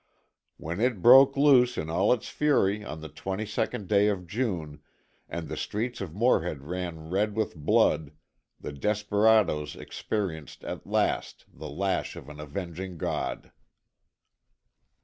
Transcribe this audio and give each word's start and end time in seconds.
When 0.57 0.79
it 0.81 1.03
broke 1.03 1.37
loose 1.37 1.77
in 1.77 1.87
all 1.91 2.11
its 2.11 2.27
fury 2.27 2.83
on 2.83 3.01
the 3.01 3.07
22nd 3.09 3.85
day 3.85 4.07
of 4.07 4.25
June, 4.25 4.81
and 5.29 5.47
the 5.47 5.55
streets 5.55 6.01
of 6.01 6.15
Morehead 6.15 6.63
ran 6.63 7.11
red 7.11 7.35
with 7.35 7.55
blood, 7.55 8.09
the 8.59 8.71
desperadoes 8.71 9.75
experienced 9.75 10.63
at 10.63 10.87
last 10.87 11.45
the 11.53 11.69
lash 11.69 12.15
of 12.15 12.29
an 12.29 12.39
avenging 12.39 12.97
God. 12.97 13.51